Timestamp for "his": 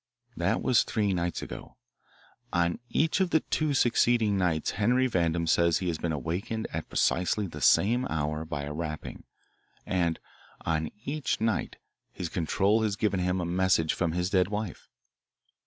12.11-12.29, 14.13-14.31